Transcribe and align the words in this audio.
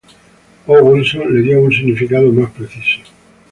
O. 0.65 0.73
Wilson 0.83 1.25
le 1.29 1.43
dio 1.43 1.61
un 1.63 1.71
significado 1.71 2.33
más 2.33 2.49
preciso. 2.49 3.01